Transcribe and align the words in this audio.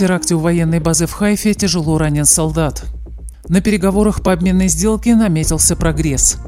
теракте 0.00 0.34
у 0.34 0.38
военной 0.38 0.80
базы 0.80 1.06
в 1.06 1.12
Хайфе 1.12 1.52
тяжело 1.52 1.98
ранен 1.98 2.24
солдат. 2.24 2.84
На 3.48 3.60
переговорах 3.60 4.22
по 4.22 4.32
обменной 4.32 4.68
сделке 4.68 5.14
наметился 5.14 5.76
прогресс. 5.76 6.38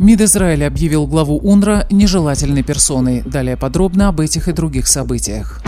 МИД 0.00 0.22
Израиля 0.22 0.66
объявил 0.66 1.06
главу 1.06 1.38
УНРА 1.38 1.86
нежелательной 1.88 2.64
персоной. 2.64 3.22
Далее 3.22 3.56
подробно 3.56 4.08
об 4.08 4.18
этих 4.18 4.48
и 4.48 4.52
других 4.52 4.88
событиях. 4.88 5.62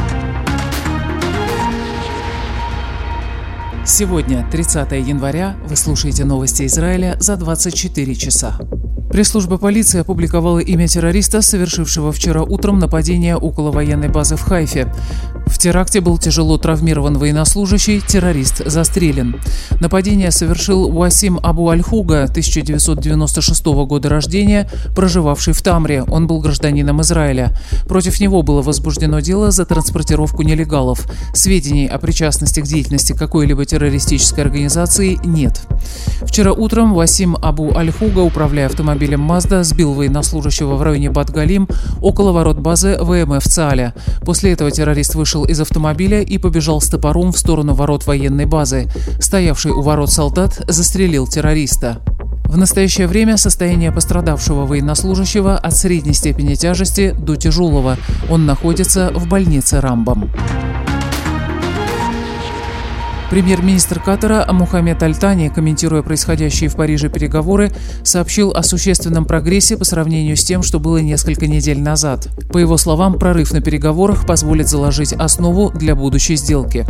Сегодня, 3.87 4.45
30 4.51 4.91
января, 4.91 5.55
вы 5.69 5.77
слушаете 5.77 6.25
новости 6.25 6.67
Израиля 6.67 7.17
за 7.21 7.37
24 7.37 8.15
часа. 8.17 8.59
Пресс-служба 9.11 9.59
полиции 9.59 10.01
опубликовала 10.01 10.61
имя 10.61 10.87
террориста, 10.87 11.43
совершившего 11.43 12.13
вчера 12.13 12.43
утром 12.43 12.79
нападение 12.79 13.37
около 13.37 13.73
военной 13.73 14.09
базы 14.09 14.37
в 14.37 14.43
Хайфе. 14.43 14.93
В 15.51 15.59
теракте 15.59 16.01
был 16.01 16.17
тяжело 16.17 16.57
травмирован 16.57 17.19
военнослужащий, 17.19 18.01
террорист 18.01 18.63
застрелен. 18.65 19.41
Нападение 19.81 20.31
совершил 20.31 20.97
Уасим 20.97 21.39
Абу 21.43 21.69
Аль-Хуга, 21.69 22.23
1996 22.23 23.67
года 23.67 24.09
рождения, 24.09 24.71
проживавший 24.95 25.53
в 25.53 25.61
Тамре. 25.61 26.05
Он 26.05 26.27
был 26.27 26.41
гражданином 26.41 27.03
Израиля. 27.03 27.53
Против 27.87 28.21
него 28.21 28.43
было 28.43 28.63
возбуждено 28.63 29.21
дело 29.21 29.51
за 29.51 29.67
транспортировку 29.67 30.43
нелегалов. 30.43 31.05
Сведений 31.35 31.87
о 31.89 31.99
причастности 31.99 32.61
к 32.61 32.65
деятельности 32.65 33.13
какой-либо 33.13 33.65
террористической 33.65 34.45
организации 34.45 35.19
нет. 35.25 35.61
Вчера 36.23 36.53
утром 36.53 36.95
Васим 36.95 37.37
Абу 37.37 37.75
Аль-Хуга, 37.77 38.21
управляя 38.21 38.67
автомобилем 38.67 39.21
Мазда, 39.21 39.65
сбил 39.65 39.93
военнослужащего 39.95 40.77
в 40.77 40.83
районе 40.83 41.11
Батгалим 41.11 41.69
около 42.01 42.33
ворот 42.33 42.59
базы 42.59 42.97
ВМФ 43.01 43.43
ЦАЛЯ. 43.43 43.95
После 44.23 44.53
этого 44.53 44.71
террорист 44.71 45.17
вышел 45.17 45.40
из 45.45 45.61
автомобиля 45.61 46.23
и 46.23 46.39
побежал 46.39 46.81
с 46.81 46.89
топором 46.89 47.33
в 47.33 47.39
сторону 47.39 47.75
ворот 47.75 48.07
военной 48.07 48.47
базы. 48.47 48.91
Стоявший 49.21 49.73
у 49.73 49.81
ворот 49.81 50.11
солдат 50.11 50.63
застрелил 50.69 51.27
террориста. 51.27 52.01
В 52.45 52.57
настоящее 52.57 53.07
время 53.07 53.37
состояние 53.37 53.93
пострадавшего 53.93 54.67
военнослужащего 54.67 55.57
от 55.57 55.77
средней 55.77 56.15
степени 56.15 56.55
тяжести 56.55 57.13
до 57.13 57.37
тяжелого. 57.37 57.97
Он 58.29 58.45
находится 58.45 59.13
в 59.15 59.29
больнице 59.29 59.81
Рамбам. 59.81 60.31
Премьер-министр 63.31 64.01
Катара 64.01 64.45
Мухаммед 64.51 65.01
Альтани, 65.05 65.51
комментируя 65.55 66.03
происходящие 66.03 66.69
в 66.69 66.75
Париже 66.75 67.09
переговоры, 67.09 67.71
сообщил 68.03 68.51
о 68.51 68.65
существенном 68.65 69.25
прогрессе 69.25 69.77
по 69.77 69.85
сравнению 69.85 70.37
с 70.37 70.43
тем, 70.43 70.65
что 70.65 70.81
было 70.81 70.97
несколько 70.97 71.47
недель 71.47 71.81
назад. 71.81 72.29
По 72.53 72.59
его 72.59 72.77
словам, 72.77 73.21
прорыв 73.21 73.53
на 73.53 73.61
переговорах 73.61 74.27
позволит 74.27 74.69
заложить 74.69 75.13
основу 75.13 75.71
для 75.71 75.95
будущей 75.95 76.35
сделки. 76.35 76.85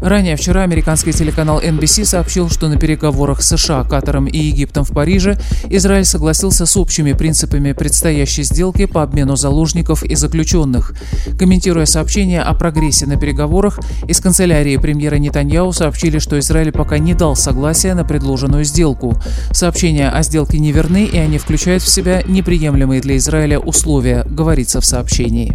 Ранее 0.00 0.34
вчера 0.34 0.62
американский 0.62 1.12
телеканал 1.12 1.60
NBC 1.60 2.04
сообщил, 2.04 2.50
что 2.50 2.66
на 2.66 2.76
переговорах 2.76 3.40
с 3.40 3.56
США, 3.56 3.84
Катаром 3.84 4.26
и 4.26 4.36
Египтом 4.36 4.82
в 4.82 4.90
Париже 4.90 5.38
Израиль 5.70 6.04
согласился 6.04 6.66
с 6.66 6.76
общими 6.76 7.12
принципами 7.12 7.70
предстоящей 7.70 8.42
сделки 8.42 8.86
по 8.86 9.04
обмену 9.04 9.36
заложников 9.36 10.02
и 10.02 10.16
заключенных. 10.16 10.92
Комментируя 11.38 11.86
сообщение 11.86 12.42
о 12.42 12.52
прогрессе 12.54 13.06
на 13.06 13.16
переговорах, 13.16 13.78
из 14.08 14.18
канцелярии 14.20 14.76
премьера 14.76 15.16
Нетаньяу 15.16 15.72
сообщили, 15.84 16.18
что 16.18 16.38
Израиль 16.38 16.72
пока 16.72 16.96
не 16.96 17.12
дал 17.12 17.36
согласия 17.36 17.92
на 17.92 18.04
предложенную 18.04 18.64
сделку. 18.64 19.20
Сообщения 19.50 20.08
о 20.08 20.22
сделке 20.22 20.58
не 20.58 20.72
верны, 20.72 21.04
и 21.04 21.18
они 21.18 21.36
включают 21.36 21.82
в 21.82 21.88
себя 21.90 22.22
неприемлемые 22.26 23.02
для 23.02 23.18
Израиля 23.18 23.58
условия, 23.58 24.24
говорится 24.24 24.80
в 24.80 24.86
сообщении. 24.86 25.54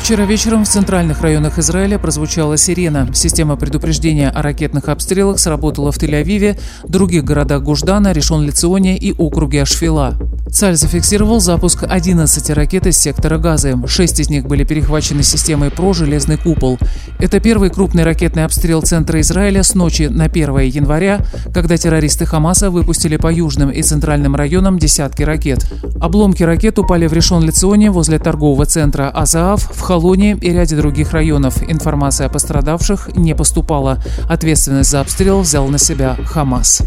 Вчера 0.00 0.24
вечером 0.24 0.64
в 0.64 0.68
центральных 0.68 1.20
районах 1.20 1.60
Израиля 1.60 2.00
прозвучала 2.00 2.56
сирена. 2.56 3.08
Система 3.14 3.54
предупреждения 3.54 4.28
о 4.28 4.42
ракетных 4.42 4.88
обстрелах 4.88 5.38
сработала 5.38 5.92
в 5.92 5.98
Тель-Авиве, 5.98 6.58
других 6.88 7.22
городах 7.22 7.62
Гуждана, 7.62 8.10
Решон-Лиционе 8.10 8.96
и 8.96 9.12
округе 9.12 9.62
Ашфила. 9.62 10.18
Цаль 10.52 10.76
зафиксировал 10.76 11.40
запуск 11.40 11.84
11 11.88 12.50
ракет 12.50 12.86
из 12.86 12.98
сектора 12.98 13.38
Газы. 13.38 13.76
Шесть 13.86 14.20
из 14.20 14.30
них 14.30 14.46
были 14.46 14.64
перехвачены 14.64 15.22
системой 15.22 15.70
ПРО 15.70 15.92
«Железный 15.92 16.36
купол». 16.36 16.78
Это 17.18 17.40
первый 17.40 17.70
крупный 17.70 18.02
ракетный 18.02 18.44
обстрел 18.44 18.82
центра 18.82 19.20
Израиля 19.20 19.62
с 19.62 19.74
ночи 19.74 20.08
на 20.10 20.24
1 20.24 20.58
января, 20.58 21.24
когда 21.54 21.76
террористы 21.76 22.26
Хамаса 22.26 22.70
выпустили 22.70 23.16
по 23.16 23.32
южным 23.32 23.70
и 23.70 23.82
центральным 23.82 24.34
районам 24.34 24.78
десятки 24.78 25.22
ракет. 25.22 25.64
Обломки 26.00 26.42
ракет 26.42 26.78
упали 26.78 27.06
в 27.06 27.12
Решон-Лиционе 27.12 27.90
возле 27.90 28.18
торгового 28.18 28.66
центра 28.66 29.08
Азаав, 29.08 29.62
в 29.62 29.80
Халоне 29.80 30.36
и 30.40 30.50
ряде 30.50 30.76
других 30.76 31.12
районов. 31.12 31.62
Информация 31.70 32.26
о 32.26 32.30
пострадавших 32.30 33.10
не 33.16 33.34
поступала. 33.34 34.02
Ответственность 34.28 34.90
за 34.90 35.00
обстрел 35.00 35.40
взял 35.40 35.68
на 35.68 35.78
себя 35.78 36.16
Хамас. 36.24 36.82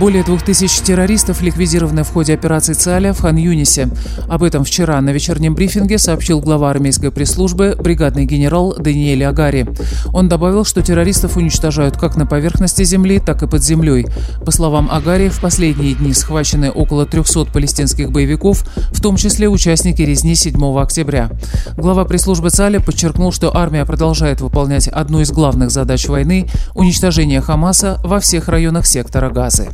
Более 0.00 0.24
двух 0.24 0.42
тысяч 0.42 0.80
террористов 0.80 1.40
ликвидированы 1.40 2.02
в 2.02 2.10
ходе 2.10 2.34
операции 2.34 2.72
ЦАЛЯ 2.72 3.12
в 3.12 3.20
Хан-Юнисе. 3.20 3.88
Об 4.28 4.42
этом 4.42 4.64
вчера 4.64 5.00
на 5.00 5.10
вечернем 5.10 5.54
брифинге 5.54 5.98
сообщил 5.98 6.40
глава 6.40 6.70
армейской 6.70 7.12
пресс-службы 7.12 7.76
бригадный 7.78 8.24
генерал 8.24 8.74
Даниэль 8.76 9.24
Агари. 9.24 9.68
Он 10.12 10.28
добавил, 10.28 10.64
что 10.64 10.82
террористов 10.82 11.36
уничтожают 11.36 11.96
как 11.96 12.16
на 12.16 12.26
поверхности 12.26 12.82
земли, 12.82 13.20
так 13.20 13.44
и 13.44 13.46
под 13.46 13.62
землей. 13.62 14.06
По 14.44 14.50
словам 14.50 14.88
Агари, 14.90 15.28
в 15.28 15.40
последние 15.40 15.94
дни 15.94 16.12
схвачены 16.12 16.72
около 16.72 17.06
300 17.06 17.44
палестинских 17.52 18.10
боевиков, 18.10 18.64
в 18.90 19.00
том 19.00 19.14
числе 19.16 19.48
участники 19.48 20.02
резни 20.02 20.34
7 20.34 20.76
октября. 20.76 21.30
Глава 21.76 22.04
пресс-службы 22.04 22.50
ЦАЛЯ 22.50 22.80
подчеркнул, 22.80 23.30
что 23.30 23.56
армия 23.56 23.84
продолжает 23.84 24.40
выполнять 24.40 24.88
одну 24.88 25.20
из 25.20 25.30
главных 25.30 25.70
задач 25.70 26.08
войны– 26.08 26.48
уничтожение 26.74 27.40
Хамаса 27.40 28.00
во 28.02 28.18
всех 28.18 28.48
районах 28.48 28.86
сектора 28.86 29.30
Газы. 29.30 29.68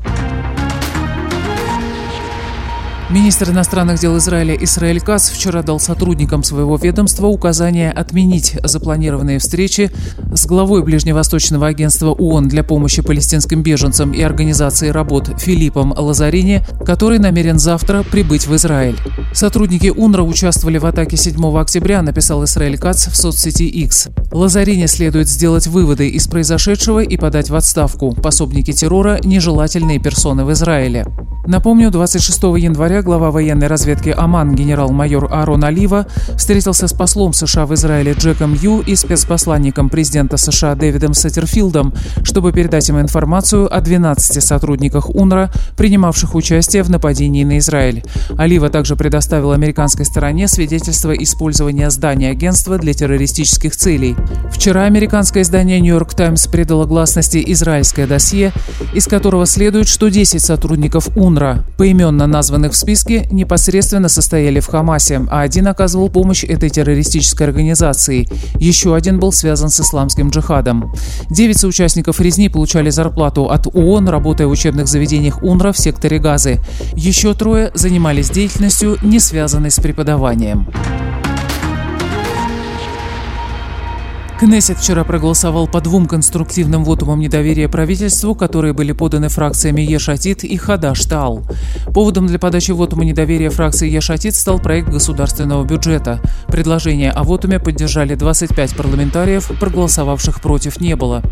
Министр 3.10 3.50
иностранных 3.50 3.98
дел 3.98 4.16
Израиля 4.18 4.54
Исраэль 4.54 5.00
Кац 5.00 5.30
вчера 5.30 5.64
дал 5.64 5.80
сотрудникам 5.80 6.44
своего 6.44 6.76
ведомства 6.76 7.26
указание 7.26 7.90
отменить 7.90 8.56
запланированные 8.62 9.40
встречи 9.40 9.90
с 10.32 10.46
главой 10.46 10.84
Ближневосточного 10.84 11.66
агентства 11.66 12.10
ООН 12.10 12.46
для 12.46 12.62
помощи 12.62 13.02
палестинским 13.02 13.64
беженцам 13.64 14.12
и 14.12 14.22
организации 14.22 14.90
работ 14.90 15.28
Филиппом 15.40 15.92
Лазарини, 15.92 16.62
который 16.86 17.18
намерен 17.18 17.58
завтра 17.58 18.04
прибыть 18.04 18.46
в 18.46 18.54
Израиль. 18.54 18.96
Сотрудники 19.32 19.88
УНРА 19.88 20.22
участвовали 20.22 20.78
в 20.78 20.86
атаке 20.86 21.16
7 21.16 21.58
октября, 21.58 22.02
написал 22.02 22.44
Исраэль 22.44 22.78
Кац 22.78 23.08
в 23.08 23.16
соцсети 23.16 23.64
X. 23.64 24.06
Лазарини 24.30 24.86
следует 24.86 25.28
сделать 25.28 25.66
выводы 25.66 26.08
из 26.08 26.28
произошедшего 26.28 27.00
и 27.00 27.16
подать 27.16 27.50
в 27.50 27.56
отставку. 27.56 28.14
Пособники 28.14 28.70
террора– 28.70 29.18
нежелательные 29.24 29.98
персоны 29.98 30.44
в 30.44 30.52
Израиле. 30.52 31.06
Напомню, 31.50 31.90
26 31.90 32.42
января 32.58 33.02
глава 33.02 33.32
военной 33.32 33.66
разведки 33.66 34.14
Оман 34.16 34.54
генерал-майор 34.54 35.26
Арон 35.32 35.64
Алива 35.64 36.06
встретился 36.36 36.86
с 36.86 36.92
послом 36.92 37.32
США 37.32 37.66
в 37.66 37.74
Израиле 37.74 38.12
Джеком 38.12 38.54
Ю 38.54 38.82
и 38.82 38.94
спецпосланником 38.94 39.88
президента 39.88 40.36
США 40.36 40.76
Дэвидом 40.76 41.12
Саттерфилдом, 41.12 41.92
чтобы 42.22 42.52
передать 42.52 42.88
им 42.88 43.00
информацию 43.00 43.66
о 43.68 43.80
12 43.80 44.40
сотрудниках 44.40 45.10
УНРА, 45.10 45.50
принимавших 45.76 46.36
участие 46.36 46.84
в 46.84 46.90
нападении 46.90 47.42
на 47.42 47.58
Израиль. 47.58 48.04
Алива 48.38 48.70
также 48.70 48.94
предоставил 48.94 49.50
американской 49.50 50.04
стороне 50.04 50.46
свидетельство 50.46 51.10
использования 51.10 51.90
здания 51.90 52.30
агентства 52.30 52.78
для 52.78 52.94
террористических 52.94 53.74
целей. 53.74 54.14
Вчера 54.52 54.84
американское 54.84 55.42
издание 55.42 55.80
«Нью-Йорк 55.80 56.14
Таймс» 56.14 56.46
придало 56.46 56.86
гласности 56.86 57.42
израильское 57.44 58.06
досье, 58.06 58.52
из 58.94 59.08
которого 59.08 59.46
следует, 59.46 59.88
что 59.88 60.10
10 60.10 60.40
сотрудников 60.40 61.08
УНРА 61.16 61.39
УНРА, 61.40 61.64
поименно 61.78 62.26
названных 62.26 62.72
в 62.72 62.76
списке, 62.76 63.26
непосредственно 63.30 64.08
состояли 64.08 64.60
в 64.60 64.66
Хамасе, 64.66 65.22
а 65.30 65.40
один 65.40 65.68
оказывал 65.68 66.10
помощь 66.10 66.44
этой 66.44 66.68
террористической 66.68 67.46
организации. 67.46 68.28
Еще 68.58 68.94
один 68.94 69.18
был 69.18 69.32
связан 69.32 69.70
с 69.70 69.80
исламским 69.80 70.28
джихадом. 70.28 70.92
Девять 71.30 71.58
соучастников 71.58 72.20
резни 72.20 72.48
получали 72.48 72.90
зарплату 72.90 73.50
от 73.50 73.66
ООН, 73.66 74.08
работая 74.08 74.46
в 74.46 74.50
учебных 74.50 74.86
заведениях 74.86 75.42
УНРА 75.42 75.72
в 75.72 75.78
секторе 75.78 76.18
Газы. 76.18 76.60
Еще 76.94 77.32
трое 77.34 77.70
занимались 77.74 78.30
деятельностью, 78.30 78.98
не 79.02 79.18
связанной 79.18 79.70
с 79.70 79.76
преподаванием. 79.76 80.66
Кнессет 84.40 84.78
вчера 84.78 85.04
проголосовал 85.04 85.68
по 85.68 85.82
двум 85.82 86.06
конструктивным 86.06 86.82
вотумам 86.82 87.20
недоверия 87.20 87.68
правительству, 87.68 88.34
которые 88.34 88.72
были 88.72 88.92
поданы 88.92 89.28
фракциями 89.28 89.82
Ешатит 89.82 90.44
и 90.44 90.56
Хадаш-Таал. 90.56 91.42
Поводом 91.92 92.26
для 92.26 92.38
подачи 92.38 92.70
вотума 92.70 93.04
недоверия 93.04 93.50
фракции 93.50 93.90
Ешатит 93.90 94.34
стал 94.34 94.58
проект 94.58 94.88
государственного 94.88 95.64
бюджета. 95.64 96.22
Предложение 96.48 97.10
о 97.10 97.22
вотуме 97.24 97.58
поддержали 97.58 98.14
25 98.14 98.76
парламентариев, 98.76 99.46
проголосовавших 99.60 100.40
против 100.40 100.80
не 100.80 100.96
было. 100.96 101.22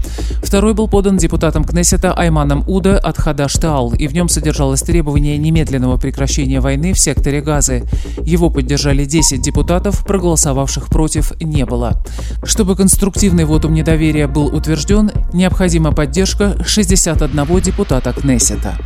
Второй 0.42 0.74
был 0.74 0.86
подан 0.86 1.16
депутатом 1.16 1.64
Кнессета 1.64 2.12
Айманом 2.12 2.62
Уда 2.68 2.98
от 2.98 3.16
Хадаш-Таал, 3.16 3.94
и 3.96 4.06
в 4.06 4.12
нем 4.12 4.28
содержалось 4.28 4.82
требование 4.82 5.38
немедленного 5.38 5.96
прекращения 5.96 6.60
войны 6.60 6.92
в 6.92 6.98
секторе 6.98 7.40
Газы. 7.40 7.84
Его 8.18 8.50
поддержали 8.50 9.06
10 9.06 9.40
депутатов, 9.40 10.04
проголосовавших 10.04 10.88
против 10.88 11.32
не 11.40 11.64
было. 11.64 12.04
Чтобы 12.42 12.76
конструктивно 12.76 12.97
конструктивный 12.98 13.44
вотум 13.44 13.74
недоверия 13.74 14.26
был 14.26 14.46
утвержден, 14.46 15.12
необходима 15.32 15.92
поддержка 15.92 16.56
61 16.64 17.60
депутата 17.60 18.12
Кнессета. 18.12 18.76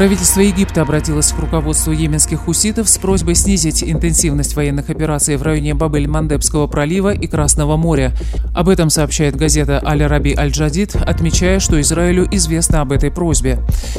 Правительство 0.00 0.40
Египта 0.40 0.80
обратилось 0.80 1.30
к 1.30 1.38
руководству 1.38 1.92
йеменских 1.92 2.40
хуситов 2.40 2.88
с 2.88 2.96
просьбой 2.96 3.34
снизить 3.34 3.84
интенсивность 3.84 4.56
военных 4.56 4.88
операций 4.88 5.36
в 5.36 5.42
районе 5.42 5.74
Бабель-Мандебского 5.74 6.68
пролива 6.68 7.12
и 7.12 7.26
Красного 7.26 7.76
моря. 7.76 8.14
Об 8.54 8.70
этом 8.70 8.88
сообщает 8.88 9.36
газета 9.36 9.78
Аль-Раби 9.84 10.34
Аль-Джадид, 10.34 10.96
отмечая, 10.96 11.60
что 11.60 11.78
Израилю 11.82 12.26
известно 12.34 12.80
об 12.80 12.92
этой 12.92 13.10
просьбе. 13.10 13.58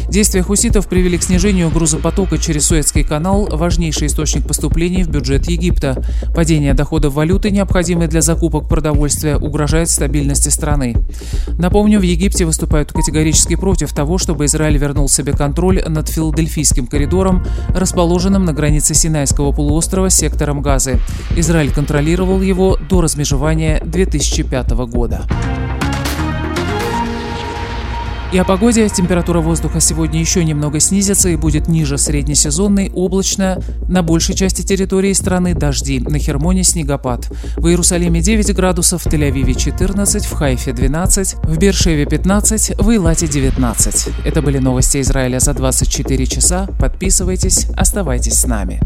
Действия 0.09 0.41
хуситов 0.41 0.87
привели 0.87 1.19
к 1.19 1.23
снижению 1.23 1.69
грузопотока 1.69 2.39
через 2.39 2.65
Суэцкий 2.65 3.03
канал, 3.03 3.47
важнейший 3.51 4.07
источник 4.07 4.47
поступлений 4.47 5.03
в 5.03 5.09
бюджет 5.09 5.47
Египта. 5.47 6.03
Падение 6.33 6.73
доходов 6.73 7.13
валюты, 7.13 7.51
необходимой 7.51 8.07
для 8.07 8.21
закупок 8.21 8.67
продовольствия, 8.67 9.37
угрожает 9.37 9.87
стабильности 9.87 10.49
страны. 10.49 10.95
Напомню, 11.59 11.99
в 11.99 12.03
Египте 12.03 12.45
выступают 12.45 12.91
категорически 12.91 13.55
против 13.55 13.93
того, 13.93 14.17
чтобы 14.17 14.45
Израиль 14.45 14.77
вернул 14.77 15.07
себе 15.07 15.33
контроль 15.33 15.83
над 15.93 16.09
Филадельфийским 16.09 16.87
коридором, 16.87 17.45
расположенным 17.69 18.45
на 18.45 18.53
границе 18.53 18.93
Синайского 18.93 19.51
полуострова 19.51 20.09
с 20.09 20.15
сектором 20.15 20.61
Газы. 20.61 20.99
Израиль 21.35 21.71
контролировал 21.71 22.41
его 22.41 22.77
до 22.89 23.01
размежевания 23.01 23.81
2005 23.83 24.71
года. 24.87 25.25
И 28.31 28.37
о 28.37 28.45
погоде. 28.45 28.87
Температура 28.87 29.41
воздуха 29.41 29.81
сегодня 29.81 30.21
еще 30.21 30.45
немного 30.45 30.79
снизится 30.79 31.27
и 31.27 31.35
будет 31.35 31.67
ниже 31.67 31.97
среднесезонной, 31.97 32.89
облачно. 32.95 33.61
На 33.89 34.03
большей 34.03 34.35
части 34.35 34.61
территории 34.61 35.11
страны 35.11 35.53
дожди. 35.53 35.99
На 35.99 36.17
Хермоне 36.17 36.63
снегопад. 36.63 37.27
В 37.57 37.67
Иерусалиме 37.67 38.21
9 38.21 38.55
градусов, 38.55 39.03
в 39.03 39.07
Тель-Авиве 39.07 39.53
14, 39.53 40.25
в 40.25 40.33
Хайфе 40.33 40.71
12, 40.71 41.35
в 41.43 41.57
Бершеве 41.57 42.05
15, 42.05 42.79
в 42.79 42.95
Илате 42.95 43.27
19. 43.27 44.07
Это 44.23 44.41
были 44.41 44.59
новости 44.59 45.01
Израиля 45.01 45.39
за 45.39 45.53
24 45.53 46.25
часа. 46.25 46.67
Подписывайтесь, 46.79 47.67
оставайтесь 47.75 48.39
с 48.39 48.47
нами. 48.47 48.79